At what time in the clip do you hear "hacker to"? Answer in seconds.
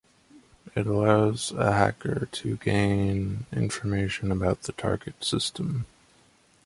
1.73-2.57